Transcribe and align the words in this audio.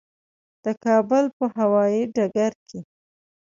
د 0.63 0.65
کابل 0.85 1.25
په 1.37 1.45
هوایي 1.57 2.01
ډګر 2.15 2.53
کې. 2.67 2.79